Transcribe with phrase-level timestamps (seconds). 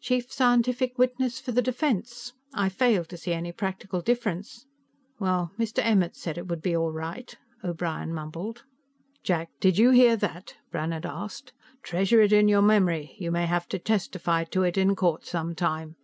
[0.00, 4.64] "Chief scientific witness for the defense; I fail to see any practical difference."
[5.18, 5.84] "Well, Mr.
[5.84, 8.64] Emmert said it would be all right," O'Brien mumbled.
[9.22, 11.52] "Jack, did you hear that?" Brannhard asked.
[11.82, 13.14] "Treasure it in your memory.
[13.18, 15.96] You may have to testify to it in court sometime."